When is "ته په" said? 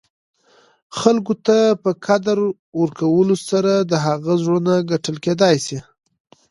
1.45-1.91